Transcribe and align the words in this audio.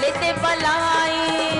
लेते 0.00 0.32
पलाई 0.42 1.53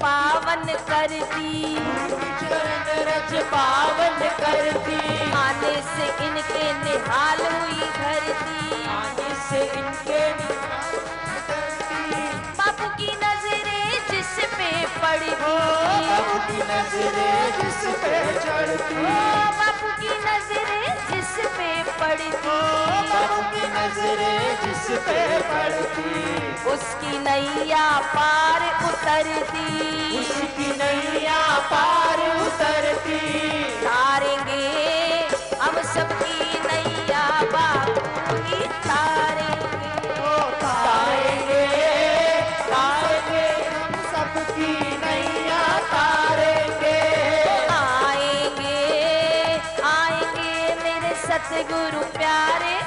पावन 0.00 0.64
करती। 0.88 1.74
चरण 2.40 2.86
रज 3.08 3.32
पावन 3.52 4.18
करती। 4.40 4.98
आने 5.38 5.74
से 5.90 6.06
इनके 6.26 6.64
निहाल 6.82 7.40
हुई 7.46 7.88
धरती। 7.98 8.84
आने 8.96 9.34
से 9.48 9.60
इनके 9.80 10.22
बापू 12.58 12.88
की 12.98 13.10
नज़रें 13.22 13.86
जिस 14.10 14.34
पे 14.54 14.70
पड़ी 15.02 15.32
हो 15.42 15.54
बापू 16.08 16.38
की 16.48 16.58
नज़रें 16.72 17.36
जिस 17.60 17.80
पे 18.04 18.20
चढ़ती। 18.44 19.02
बापू 19.60 19.88
की 20.02 20.18
नज़रें 20.26 21.11
में 21.62 21.84
पड़ती 21.84 23.62
नज़रें 23.74 24.56
जिस 24.62 24.98
पे 24.98 25.20
पड़ती 25.50 26.12
उसकी 26.72 27.18
नैया 27.18 27.86
पार 28.14 28.60
उतरती। 28.88 29.66
उसकी 30.18 30.68
नैया 30.78 31.40
पार 31.72 32.20
उतरती। 32.46 33.20
सतगुरु 51.62 52.00
प्यारे 52.14 52.81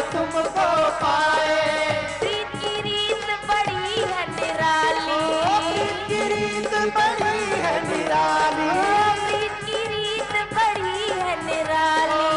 तुमको 0.00 0.90
पाए। 0.90 1.60
रीत 2.22 2.84
रीत 2.84 3.28
बड़ी 3.48 4.00
है 4.00 4.30
निराली। 4.30 5.20
बड़ी 10.50 11.10
है 11.10 11.46
निराली। 11.46 12.30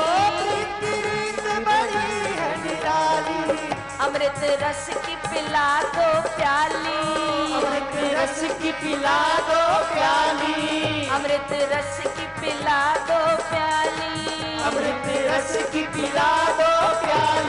रीत 0.47 0.83
रीत 0.83 1.67
बड़ी 1.67 2.33
है 2.35 2.63
निराली। 2.67 3.69
अमृत 3.99 4.63
रस 4.63 4.89
की 4.89 5.15
पिला 5.15 5.81
दो 5.81 6.37
प्याली। 6.37 6.99
अमृत 7.53 7.91
रस 7.95 8.39
की 8.61 8.71
पिला 8.71 9.19
दो 9.39 9.61
प्याली। 9.93 11.07
अमृत 11.07 11.47
रस 11.51 11.99
की 12.17 12.41
पिला 12.41 12.95
दो 12.95 13.43
प्याली। 13.43 14.61
अमृत 14.63 15.03
रस 15.07 15.71
की 15.71 15.83
पिला 15.87 16.52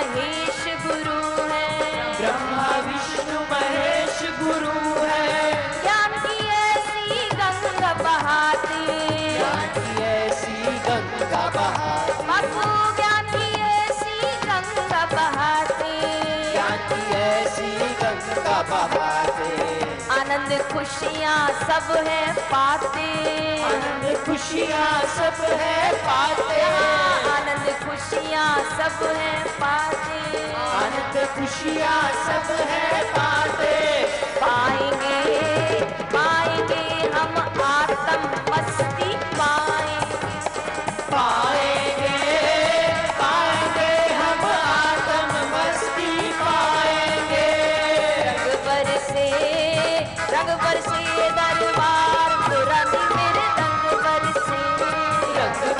Hare 0.00 0.49
आनंद 20.30 20.62
खुशियाँ 20.62 21.48
सब 21.60 21.88
है 22.06 22.32
पाते। 22.50 23.06
आनंद 23.62 24.16
खुशियाँ 24.26 24.78
हाँ, 24.78 25.02
सब 25.16 25.42
है 25.60 25.92
पाते। 26.06 26.60
आनंद 27.30 27.66
खुशियाँ 27.82 28.54
सब 28.78 29.02
है 29.06 29.42
पाते। 29.58 30.52
आनंद 30.54 31.26
खुशियाँ 31.34 32.00
सब 32.26 32.54
है 32.70 32.89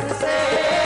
quero 0.00 0.14
ser. 0.14 0.79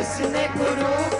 ਜਿਸ 0.00 0.20
ਨੇ 0.26 0.46
ਗੁਰੂ 0.56 1.19